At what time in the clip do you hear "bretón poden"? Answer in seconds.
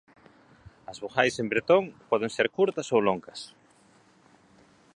1.53-2.31